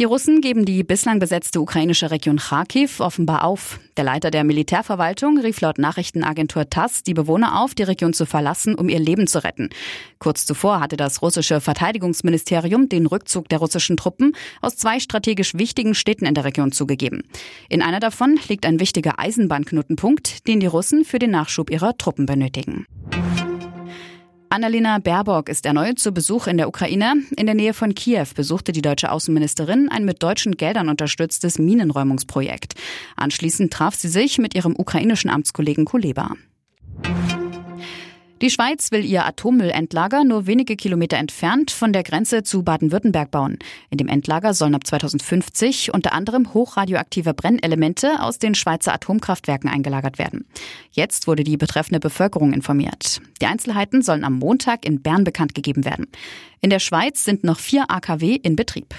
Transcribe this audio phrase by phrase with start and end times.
[0.00, 3.78] Die Russen geben die bislang besetzte ukrainische Region Kharkiv offenbar auf.
[3.98, 8.74] Der Leiter der Militärverwaltung rief laut Nachrichtenagentur TASS die Bewohner auf, die Region zu verlassen,
[8.76, 9.68] um ihr Leben zu retten.
[10.18, 15.94] Kurz zuvor hatte das russische Verteidigungsministerium den Rückzug der russischen Truppen aus zwei strategisch wichtigen
[15.94, 17.22] Städten in der Region zugegeben.
[17.68, 22.24] In einer davon liegt ein wichtiger Eisenbahnknotenpunkt, den die Russen für den Nachschub ihrer Truppen
[22.24, 22.86] benötigen.
[24.52, 27.14] Annalena Baerbock ist erneut zu Besuch in der Ukraine.
[27.36, 32.74] In der Nähe von Kiew besuchte die deutsche Außenministerin ein mit deutschen Geldern unterstütztes Minenräumungsprojekt.
[33.14, 36.34] Anschließend traf sie sich mit ihrem ukrainischen Amtskollegen Kuleba.
[38.42, 43.58] Die Schweiz will ihr Atommüllendlager nur wenige Kilometer entfernt von der Grenze zu Baden-Württemberg bauen.
[43.90, 50.18] In dem Endlager sollen ab 2050 unter anderem hochradioaktive Brennelemente aus den Schweizer Atomkraftwerken eingelagert
[50.18, 50.46] werden.
[50.90, 53.20] Jetzt wurde die betreffende Bevölkerung informiert.
[53.42, 56.06] Die Einzelheiten sollen am Montag in Bern bekannt gegeben werden.
[56.62, 58.94] In der Schweiz sind noch vier AKW in Betrieb.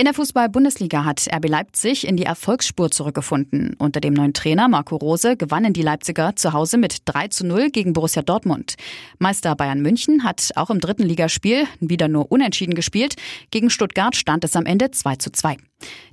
[0.00, 3.76] In der Fußball-Bundesliga hat RB Leipzig in die Erfolgsspur zurückgefunden.
[3.76, 7.68] Unter dem neuen Trainer Marco Rose gewannen die Leipziger zu Hause mit 3 zu 0
[7.68, 8.76] gegen Borussia Dortmund.
[9.18, 13.16] Meister Bayern München hat auch im dritten Ligaspiel wieder nur unentschieden gespielt.
[13.50, 15.58] Gegen Stuttgart stand es am Ende 2 zu 2.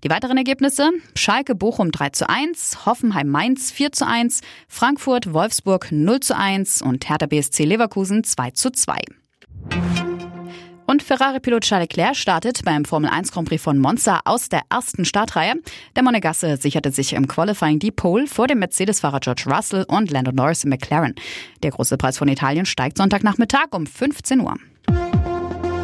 [0.03, 0.89] Die weiteren Ergebnisse?
[1.15, 6.81] Schalke Bochum 3 zu 1, Hoffenheim Mainz 4 zu 1, Frankfurt Wolfsburg 0 zu 1
[6.81, 8.99] und Hertha BSC Leverkusen 2 zu 2.
[10.89, 15.03] Und Ferrari-Pilot Charles Leclerc startet beim Formel 1 Grand Prix von Monza aus der ersten
[15.03, 15.55] Startreihe.
[15.97, 20.31] Der Monegasse sicherte sich im Qualifying die Pole vor dem Mercedes-Fahrer George Russell und Lando
[20.31, 21.13] Norris im McLaren.
[21.61, 24.55] Der große Preis von Italien steigt Sonntagnachmittag um 15 Uhr.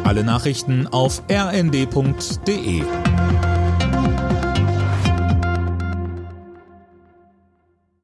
[0.04, 2.82] Alle Nachrichten auf rnd.de